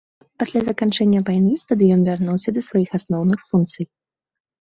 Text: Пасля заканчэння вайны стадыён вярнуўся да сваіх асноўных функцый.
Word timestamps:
Пасля 0.43 0.61
заканчэння 0.69 1.19
вайны 1.27 1.53
стадыён 1.63 2.01
вярнуўся 2.09 2.49
да 2.55 2.61
сваіх 2.69 2.89
асноўных 2.99 3.39
функцый. 3.53 3.85